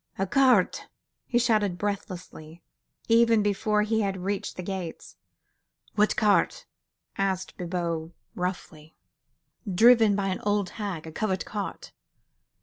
[0.17, 0.87] "A cart,..."
[1.27, 2.63] he shouted breathlessly,
[3.07, 5.15] even before he had reached the gates.
[5.93, 6.65] "What cart?"
[7.19, 8.95] asked Bibot, roughly.
[9.71, 11.05] "Driven by an old hag....
[11.05, 11.91] A covered cart.